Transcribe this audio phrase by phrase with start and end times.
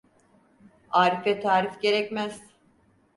[0.91, 2.41] Arife tarif gerekmez.